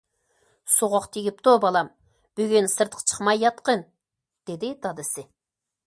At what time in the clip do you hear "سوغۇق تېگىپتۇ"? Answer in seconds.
0.75-1.53